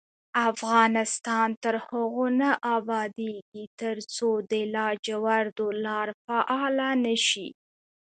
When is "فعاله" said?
6.25-6.89